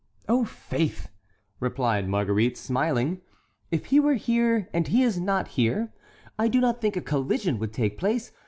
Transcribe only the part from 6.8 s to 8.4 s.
think a collision would take place.